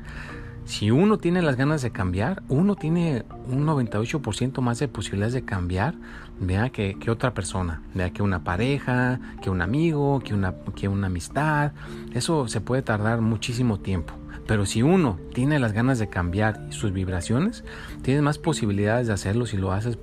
Si 0.66 0.92
uno 0.92 1.18
tiene 1.18 1.42
las 1.42 1.58
ganas 1.58 1.82
de 1.82 1.92
cambiar, 1.92 2.42
uno 2.48 2.76
tiene 2.76 3.26
un 3.48 3.66
98% 3.66 4.62
más 4.62 4.80
de 4.80 4.88
posibilidades 4.88 5.34
de 5.34 5.44
cambiar 5.44 5.96
vea 6.40 6.70
que, 6.70 6.98
que, 7.00 7.12
otra 7.12 7.34
persona, 7.34 7.82
vea 7.94 8.12
que 8.12 8.24
una 8.24 8.44
pareja, 8.44 9.20
que 9.42 9.50
un 9.50 9.62
amigo, 9.62 10.22
que 10.22 10.34
una, 10.34 10.56
que 10.76 10.88
una 10.88 11.08
amistad. 11.08 11.72
Eso 12.14 12.48
se 12.48 12.62
puede 12.62 12.82
tardar 12.82 13.22
muchísimo 13.22 13.80
tiempo. 13.80 14.14
Pero 14.48 14.66
si 14.66 14.84
uno 14.84 15.20
tiene 15.34 15.60
las 15.60 15.74
ganas 15.74 16.00
de 16.00 16.10
cambiar 16.10 16.68
sus 16.70 16.92
vibraciones, 16.92 17.64
tienes 18.02 18.24
más 18.24 18.38
posibilidades 18.38 19.08
de 19.08 19.14
hacerlo 19.14 19.46
si 19.46 19.58
lo 19.58 19.72
haces 19.72 19.98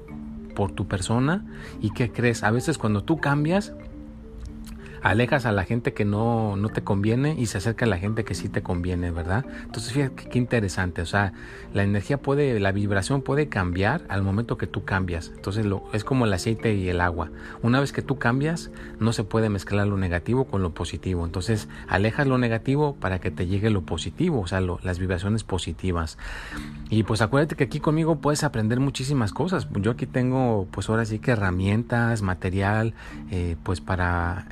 por 0.55 0.73
tu 0.73 0.87
persona. 0.87 1.45
¿Y 1.81 1.91
qué 1.91 2.11
crees? 2.11 2.43
A 2.43 2.51
veces 2.51 2.79
cuando 2.79 3.05
tú 3.05 3.19
cambias, 3.19 3.75
alejas 5.03 5.47
a 5.47 5.53
la 5.53 5.65
gente 5.65 5.93
que 5.93 6.05
no, 6.05 6.57
no 6.57 6.69
te 6.69 6.83
conviene 6.83 7.35
y 7.39 7.47
se 7.47 7.59
acerca 7.59 7.85
a 7.85 7.89
la 7.89 7.99
gente 7.99 8.25
que 8.25 8.35
sí 8.35 8.49
te 8.49 8.63
conviene, 8.63 9.11
¿verdad? 9.11 9.45
Entonces 9.65 9.93
fíjate 9.93 10.29
qué 10.29 10.39
interesante, 10.39 11.03
o 11.03 11.07
sea, 11.07 11.33
la 11.73 11.83
energía 11.83 12.19
puede, 12.19 12.59
la 12.61 12.73
vibración 12.73 13.23
puede 13.23 13.49
cambiar 13.49 14.03
al 14.09 14.23
momento 14.23 14.59
que 14.59 14.67
tú 14.67 14.85
cambias. 14.85 15.33
Entonces 15.35 15.67
lo, 15.67 15.85
es 15.93 16.05
como 16.05 16.25
el 16.25 16.33
aceite 16.33 16.75
y 16.75 16.89
el 16.89 17.01
agua. 17.01 17.31
Una 17.63 17.81
vez 17.81 17.93
que 17.93 18.03
tú 18.03 18.19
cambias, 18.19 18.71
no 18.99 19.13
se 19.13 19.25
puede 19.25 19.49
mezclar 19.49 19.87
lo 19.87 19.97
negativo 19.97 20.45
con 20.45 20.63
lo 20.63 20.75
positivo. 20.75 21.25
Entonces 21.25 21.69
alejas 21.89 22.27
lo 22.27 22.39
negativo 22.39 22.97
para 22.97 23.21
que 23.21 23.31
te 23.31 23.47
llegue 23.47 23.71
lo 23.71 23.83
positivo, 23.83 24.41
o 24.41 24.47
sea, 24.47 24.61
las 24.61 24.99
vibraciones 24.99 25.45
positivas. 25.45 26.19
Y 26.91 27.05
pues 27.05 27.23
acuérdate 27.23 27.57
que 27.57 27.65
aquí 27.65 27.81
conmigo 27.81 28.17
puedes 28.17 28.45
aprender 28.45 28.81
muchísimas 28.81 29.33
cosas. 29.33 29.69
Yo 29.81 29.93
aquí 29.93 30.07
tengo 30.07 30.69
pues 30.71 30.89
ahora 30.89 31.05
sí 31.05 31.19
que 31.19 31.33
herramientas, 31.33 32.23
material, 32.23 32.95
eh, 33.31 33.57
pues 33.63 33.81
para 33.81 34.47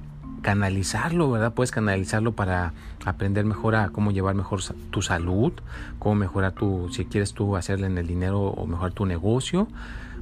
canalizarlo, 0.49 1.31
¿verdad? 1.31 1.53
Puedes 1.53 1.71
canalizarlo 1.71 2.33
para 2.33 2.73
aprender 3.05 3.45
mejor 3.45 3.77
a 3.77 3.91
cómo 3.91 4.13
llevar 4.13 4.35
mejor 4.35 4.63
tu 4.89 5.03
salud, 5.03 5.53
cómo 5.99 6.15
mejorar 6.15 6.53
tu, 6.53 6.89
si 6.91 7.05
quieres 7.05 7.35
tú 7.35 7.55
hacerle 7.55 7.87
en 7.87 7.99
el 7.99 8.07
dinero 8.07 8.41
o 8.41 8.67
mejorar 8.67 8.93
tu 8.95 9.05
negocio, 9.05 9.69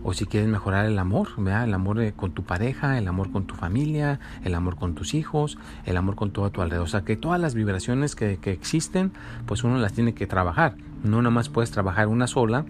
o 0.03 0.15
si 0.15 0.27
quieres 0.27 0.49
mejorar 0.49 0.85
el 0.87 0.99
amor, 0.99 1.29
¿verdad? 1.37 1.63
El 1.63 1.75
amor 1.75 2.01
eh, 2.01 2.13
con 2.13 2.33
tu 2.33 2.43
pareja, 2.43 2.99
el 2.99 3.07
amor 3.07 3.31
con 3.31 3.47
tu 3.47 3.55
familia, 3.55 4.19
el 4.43 4.57
amor 4.57 4.75
con 4.75 4.97
tus 4.97 5.15
hijos, 5.15 5.59
el 5.85 5.97
amor 5.97 6.17
con 6.17 6.33
todo 6.33 6.51
tu 6.51 6.61
alrededor. 6.61 6.87
O 6.87 6.91
sea, 6.91 7.03
que 7.03 7.15
todas 7.15 7.41
las 7.41 7.55
vibraciones 7.55 8.17
que, 8.17 8.39
que 8.39 8.51
existen, 8.51 9.13
pues 9.47 9.63
uno 9.63 9.79
las 9.79 9.93
tiene 9.93 10.13
que 10.13 10.27
trabajar. 10.27 10.75
No 11.05 11.19
nada 11.19 11.31
más 11.31 11.49
puedes 11.51 11.71
trabajar 11.71 12.09
una 12.09 12.27
sola 12.27 12.65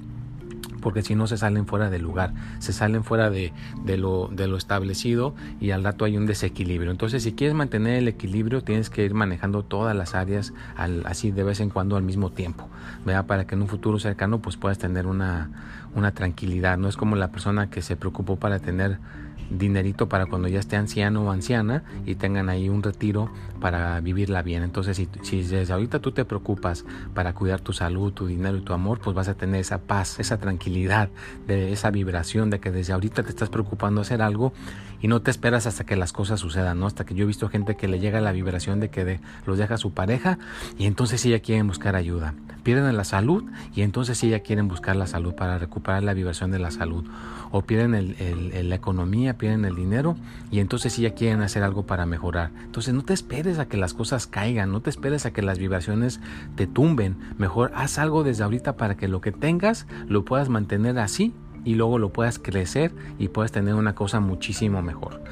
porque 0.81 1.03
si 1.03 1.15
no 1.15 1.27
se 1.27 1.37
salen 1.37 1.67
fuera 1.67 1.91
del 1.91 2.03
lugar, 2.03 2.33
se 2.59 2.73
salen 2.73 3.05
fuera 3.05 3.31
de, 3.31 3.53
lo, 3.97 4.29
de 4.33 4.47
lo 4.47 4.57
establecido 4.57 5.35
y 5.61 5.71
al 5.71 5.85
rato 5.85 6.05
hay 6.05 6.17
un 6.17 6.27
desequilibrio. 6.27 6.91
Entonces, 6.91 7.23
si 7.23 7.33
quieres 7.33 7.55
mantener 7.55 7.97
el 7.97 8.09
equilibrio, 8.09 8.63
tienes 8.63 8.91
que 8.91 9.05
ir 9.05 9.15
manejando 9.15 9.63
todas 9.63 9.97
las 9.97 10.15
áreas 10.15 10.53
así 11.05 11.31
de 11.31 11.43
vez 11.43 11.61
en 11.61 11.71
cuando 11.71 11.97
al 11.97 12.03
mismo 12.03 12.31
tiempo, 12.31 12.69
¿verdad? 13.05 13.27
para 13.27 13.47
que 13.47 13.55
en 13.55 13.63
un 13.63 13.69
futuro 13.69 13.99
cercano 13.99 14.41
pues 14.41 14.57
puedas 14.57 14.79
tener 14.79 15.07
una, 15.07 15.51
una 15.95 16.13
tranquilidad. 16.13 16.79
No 16.79 16.89
es 16.89 16.97
como 16.97 17.17
la 17.17 17.29
persona 17.29 17.71
que 17.71 17.83
se 17.83 17.97
preocupó 17.97 18.37
para 18.37 18.59
tener 18.59 18.99
dinerito 19.51 20.09
para 20.09 20.27
cuando 20.27 20.49
ya 20.49 20.59
esté 20.59 20.77
anciano 20.77 21.25
o 21.25 21.31
anciana 21.31 21.85
y 22.05 22.17
tengan 22.17 22.49
ahí 22.49 22.69
un 22.69 22.83
retiro 22.83 23.31
para 23.61 24.01
vivirla 24.01 24.43
bien. 24.43 24.63
Entonces, 24.63 24.97
si, 25.23 25.43
desde 25.43 25.73
ahorita 25.73 26.01
tú 26.01 26.13
te 26.13 26.25
preocupas 26.25 26.85
para 27.15 27.35
cuidar 27.35 27.61
tu 27.61 27.73
salud, 27.73 28.13
tu 28.13 28.27
dinero 28.27 28.57
y 28.57 28.61
tu 28.61 28.73
amor, 28.73 29.01
pues 29.01 29.15
vas 29.15 29.29
a 29.29 29.35
tener 29.35 29.61
esa 29.61 29.79
paz, 29.79 30.21
esa 30.21 30.39
tranquilidad, 30.39 31.09
de 31.47 31.73
esa 31.73 31.91
vibración 31.91 32.51
de 32.51 32.61
que 32.61 32.71
desde 32.71 32.93
ahorita 32.93 33.23
te 33.23 33.31
estás 33.31 33.49
preocupando 33.49 34.01
hacer 34.01 34.23
algo 34.23 34.53
y 35.01 35.09
no 35.09 35.21
te 35.21 35.31
esperas 35.31 35.67
hasta 35.67 35.85
que 35.85 35.97
las 35.97 36.13
cosas 36.13 36.41
sucedan, 36.41 36.81
¿no? 36.81 36.87
Hasta 36.87 37.05
que 37.05 37.15
yo 37.15 37.25
he 37.25 37.27
visto 37.27 37.49
gente 37.49 37.77
que 37.77 37.89
le 37.89 37.99
llega 37.99 38.21
la 38.21 38.33
vibración 38.33 38.81
de 38.81 38.89
que 38.89 39.21
los 39.47 39.59
deja 39.59 39.77
su 39.77 39.93
pareja 39.93 40.39
y 40.79 40.87
entonces 40.87 41.21
sí 41.21 41.31
ya 41.31 41.41
quieren 41.41 41.67
buscar 41.67 41.97
ayuda. 41.97 42.35
Pierden 42.63 42.97
la 42.97 43.05
salud 43.05 43.45
y 43.75 43.83
entonces 43.83 44.21
ya 44.21 44.41
quieren 44.41 44.69
buscar 44.69 44.97
la 44.97 45.07
salud 45.07 45.35
para 45.35 45.59
recuperar 45.59 46.03
la 46.03 46.15
vibración 46.15 46.51
de 46.51 46.59
la 46.59 46.71
salud. 46.71 47.05
O 47.53 47.63
pierden 47.63 48.17
la 48.69 48.75
economía, 48.75 49.36
pierden 49.37 49.65
el 49.65 49.75
dinero 49.75 50.17
y 50.51 50.61
entonces 50.61 50.93
sí 50.93 51.03
ya 51.03 51.15
quieren 51.15 51.43
hacer 51.43 51.63
algo 51.63 51.87
para 51.87 52.07
mejorar. 52.07 52.51
Entonces 52.65 52.95
no 52.95 53.03
te 53.03 53.15
esperes 53.15 53.59
a 53.59 53.67
que 53.67 53.77
las 53.77 53.95
cosas 53.95 54.27
caigan, 54.27 54.73
no 54.73 54.81
te 54.81 54.91
esperes 54.91 55.27
a 55.27 55.33
que 55.33 55.43
las 55.43 55.59
vibraciones 55.59 56.21
te 56.55 56.67
tumben. 56.67 57.17
Mejor 57.39 57.73
haz 57.75 57.99
algo 57.99 58.25
desde 58.25 58.45
ahorita 58.45 58.77
para 58.77 58.97
que 58.97 59.09
lo 59.09 59.21
que 59.21 59.33
tengas 59.33 59.87
lo 60.09 60.25
puedas 60.25 60.49
mantener 60.49 60.99
así 60.99 61.33
y 61.65 61.75
luego 61.75 61.99
lo 61.99 62.13
puedas 62.13 62.39
crecer 62.39 62.93
y 63.19 63.29
puedas 63.29 63.53
tener 63.53 63.75
una 63.75 63.95
cosa 63.95 64.21
muchísimo 64.21 64.83
mejor. 64.83 65.23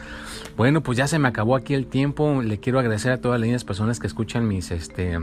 Bueno, 0.57 0.83
pues 0.83 0.99
ya 0.99 1.07
se 1.07 1.19
me 1.19 1.29
acabó 1.29 1.57
aquí 1.57 1.75
el 1.75 1.87
tiempo. 1.87 2.43
Le 2.43 2.59
quiero 2.59 2.79
agradecer 2.79 3.13
a 3.13 3.21
todas 3.21 3.41
las 3.41 3.65
personas 3.65 4.01
que 4.01 4.07
escuchan 4.07 4.47
mis 4.47 4.71
este 4.71 5.19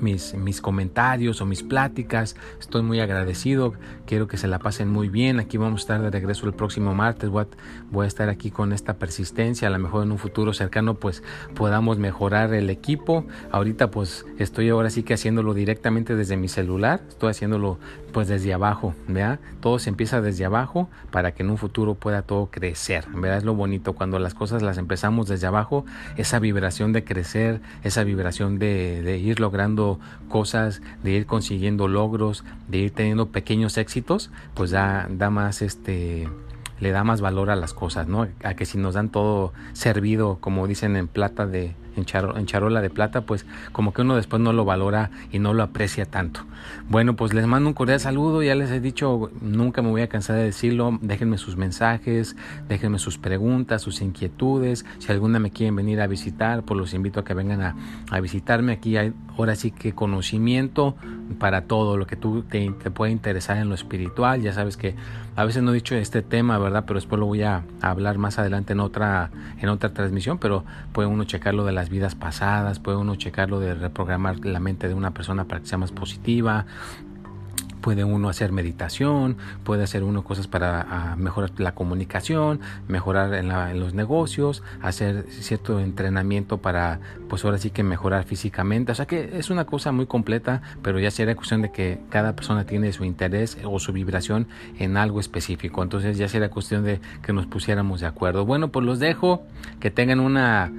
mis, 0.00 0.34
mis 0.34 0.60
comentarios 0.60 1.40
o 1.40 1.46
mis 1.46 1.62
pláticas. 1.62 2.36
Estoy 2.60 2.82
muy 2.82 3.00
agradecido. 3.00 3.74
Quiero 4.06 4.26
que 4.26 4.36
se 4.36 4.48
la 4.48 4.58
pasen 4.58 4.88
muy 4.88 5.08
bien. 5.08 5.40
Aquí 5.40 5.56
vamos 5.56 5.80
a 5.80 5.82
estar 5.82 6.02
de 6.02 6.10
regreso 6.10 6.46
el 6.46 6.52
próximo 6.52 6.94
martes. 6.94 7.30
Voy 7.30 7.44
a, 7.44 7.46
voy 7.90 8.04
a 8.04 8.08
estar 8.08 8.28
aquí 8.28 8.50
con 8.50 8.72
esta 8.72 8.94
persistencia. 8.94 9.68
A 9.68 9.70
lo 9.70 9.78
mejor 9.78 10.04
en 10.04 10.12
un 10.12 10.18
futuro 10.18 10.52
cercano 10.52 10.94
pues 10.94 11.22
podamos 11.54 11.98
mejorar 11.98 12.54
el 12.54 12.70
equipo. 12.70 13.24
Ahorita 13.50 13.90
pues 13.90 14.24
estoy 14.38 14.68
ahora 14.68 14.90
sí 14.90 15.02
que 15.02 15.14
haciéndolo 15.14 15.54
directamente 15.54 16.16
desde 16.16 16.36
mi 16.36 16.48
celular. 16.48 17.02
Estoy 17.08 17.30
haciéndolo 17.30 17.78
pues 18.14 18.28
desde 18.28 18.54
abajo. 18.54 18.94
¿vea? 19.08 19.40
Todo 19.60 19.78
se 19.78 19.90
empieza 19.90 20.22
desde 20.22 20.46
abajo 20.46 20.88
para 21.10 21.32
que 21.32 21.42
en 21.42 21.50
un 21.50 21.58
futuro 21.58 21.96
pueda 21.96 22.22
todo 22.22 22.46
crecer. 22.46 23.04
¿verdad? 23.12 23.38
Es 23.38 23.44
lo 23.44 23.54
bonito 23.54 23.92
cuando 23.92 24.18
las 24.18 24.32
cosas 24.32 24.62
las 24.62 24.78
empezamos 24.78 25.28
desde 25.28 25.46
abajo. 25.46 25.84
Esa 26.16 26.38
vibración 26.38 26.94
de 26.94 27.04
crecer, 27.04 27.60
esa 27.82 28.04
vibración 28.04 28.58
de, 28.58 29.02
de 29.02 29.18
ir 29.18 29.40
logrando 29.40 29.98
cosas, 30.28 30.80
de 31.02 31.10
ir 31.10 31.26
consiguiendo 31.26 31.88
logros, 31.88 32.44
de 32.68 32.78
ir 32.78 32.90
teniendo 32.92 33.28
pequeños 33.28 33.76
éxitos, 33.76 34.30
pues 34.54 34.70
da, 34.70 35.08
da 35.10 35.28
más 35.28 35.60
este 35.60 36.28
le 36.80 36.90
da 36.90 37.04
más 37.04 37.20
valor 37.20 37.50
a 37.50 37.56
las 37.56 37.72
cosas, 37.72 38.08
¿no? 38.08 38.26
A 38.42 38.54
que 38.54 38.66
si 38.66 38.78
nos 38.78 38.94
dan 38.94 39.08
todo 39.08 39.52
servido, 39.72 40.38
como 40.40 40.66
dicen 40.66 40.96
en 40.96 41.06
plata 41.06 41.46
de, 41.46 41.74
en, 41.96 42.04
charola 42.04 42.80
de 42.80 42.90
plata, 42.90 43.22
pues 43.22 43.46
como 43.72 43.92
que 43.92 44.02
uno 44.02 44.16
después 44.16 44.40
no 44.40 44.52
lo 44.52 44.64
valora 44.64 45.10
y 45.32 45.38
no 45.38 45.54
lo 45.54 45.62
aprecia 45.62 46.06
tanto. 46.06 46.40
Bueno, 46.88 47.16
pues 47.16 47.34
les 47.34 47.46
mando 47.46 47.68
un 47.68 47.74
cordial 47.74 48.00
saludo, 48.00 48.42
ya 48.42 48.54
les 48.54 48.70
he 48.70 48.80
dicho, 48.80 49.30
nunca 49.40 49.82
me 49.82 49.90
voy 49.90 50.02
a 50.02 50.08
cansar 50.08 50.36
de 50.36 50.44
decirlo, 50.44 50.98
déjenme 51.02 51.38
sus 51.38 51.56
mensajes, 51.56 52.36
déjenme 52.68 52.98
sus 52.98 53.18
preguntas, 53.18 53.82
sus 53.82 54.00
inquietudes, 54.00 54.84
si 54.98 55.12
alguna 55.12 55.38
me 55.38 55.50
quieren 55.50 55.76
venir 55.76 56.00
a 56.00 56.06
visitar, 56.06 56.62
pues 56.62 56.78
los 56.78 56.94
invito 56.94 57.20
a 57.20 57.24
que 57.24 57.34
vengan 57.34 57.60
a, 57.62 58.20
visitarme, 58.20 58.72
aquí 58.72 58.96
hay 58.96 59.12
ahora 59.36 59.56
sí 59.56 59.70
que 59.70 59.92
conocimiento 59.92 60.94
para 61.38 61.62
todo 61.62 61.96
lo 61.96 62.06
que 62.06 62.16
tú 62.16 62.42
te, 62.42 62.70
te 62.70 62.90
puede 62.90 63.12
interesar 63.12 63.58
en 63.58 63.68
lo 63.68 63.74
espiritual, 63.74 64.40
ya 64.40 64.52
sabes 64.52 64.76
que 64.76 64.94
a 65.36 65.44
veces 65.44 65.62
no 65.62 65.72
he 65.72 65.74
dicho 65.74 65.96
este 65.96 66.22
tema, 66.22 66.58
¿verdad? 66.58 66.84
Pero 66.86 66.98
después 66.98 67.18
lo 67.18 67.26
voy 67.26 67.42
a, 67.42 67.64
hablar 67.80 68.18
más 68.18 68.38
adelante 68.38 68.72
en 68.72 68.80
otra, 68.80 69.30
en 69.60 69.68
otra 69.68 69.92
transmisión, 69.92 70.38
pero 70.38 70.64
puede 70.92 71.08
uno 71.08 71.24
checarlo 71.24 71.64
de 71.64 71.72
las 71.84 71.90
vidas 71.90 72.14
pasadas, 72.14 72.78
puede 72.78 72.96
uno 72.96 73.14
checarlo 73.16 73.60
de 73.60 73.74
reprogramar 73.74 74.42
la 74.46 74.58
mente 74.58 74.88
de 74.88 74.94
una 74.94 75.10
persona 75.10 75.44
para 75.44 75.60
que 75.60 75.66
sea 75.66 75.76
más 75.76 75.92
positiva, 75.92 76.64
puede 77.82 78.04
uno 78.04 78.30
hacer 78.30 78.52
meditación, 78.52 79.36
puede 79.64 79.82
hacer 79.82 80.02
uno 80.02 80.24
cosas 80.24 80.46
para 80.46 81.16
mejorar 81.18 81.50
la 81.58 81.74
comunicación, 81.74 82.60
mejorar 82.88 83.34
en, 83.34 83.78
los 83.78 83.92
negocios, 83.92 84.62
hacer 84.80 85.26
cierto 85.28 85.78
entrenamiento 85.78 86.56
para, 86.56 87.00
pues 87.28 87.44
ahora 87.44 87.58
sí 87.58 87.68
que 87.68 87.82
mejorar 87.82 88.24
físicamente. 88.24 88.92
O 88.92 88.94
sea 88.94 89.04
que 89.04 89.36
es 89.36 89.50
una 89.50 89.66
cosa 89.66 89.92
muy 89.92 90.06
completa, 90.06 90.62
pero 90.80 90.98
ya 90.98 91.10
sería 91.10 91.36
cuestión 91.36 91.60
de 91.60 91.70
que 91.70 92.00
cada 92.08 92.34
persona 92.34 92.64
tiene 92.64 92.90
su 92.94 93.04
interés 93.04 93.58
o 93.62 93.78
su 93.78 93.92
vibración 93.92 94.48
en 94.78 94.96
algo 94.96 95.20
específico. 95.20 95.82
Entonces 95.82 96.16
ya 96.16 96.26
sería 96.26 96.48
cuestión 96.48 96.84
de 96.84 97.02
que 97.22 97.34
nos 97.34 97.44
pusiéramos 97.44 98.00
de 98.00 98.06
acuerdo. 98.06 98.46
Bueno, 98.46 98.68
pues 98.68 98.86
los 98.86 98.98
dejo, 98.98 99.42
que 99.78 99.90
tengan 99.90 100.20
una 100.20 100.72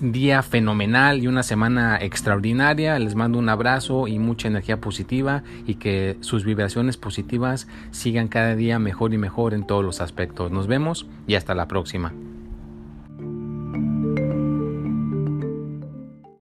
día 0.00 0.42
fenomenal 0.42 1.22
y 1.22 1.26
una 1.26 1.42
semana 1.42 1.98
extraordinaria. 2.00 2.98
Les 2.98 3.14
mando 3.14 3.38
un 3.38 3.48
abrazo 3.48 4.06
y 4.06 4.18
mucha 4.18 4.48
energía 4.48 4.80
positiva 4.80 5.42
y 5.66 5.76
que 5.76 6.16
sus 6.20 6.44
vibraciones 6.44 6.96
positivas 6.96 7.68
sigan 7.90 8.28
cada 8.28 8.54
día 8.54 8.78
mejor 8.78 9.14
y 9.14 9.18
mejor 9.18 9.54
en 9.54 9.66
todos 9.66 9.84
los 9.84 10.00
aspectos. 10.00 10.50
Nos 10.50 10.66
vemos 10.66 11.06
y 11.26 11.34
hasta 11.34 11.54
la 11.54 11.68
próxima. 11.68 12.12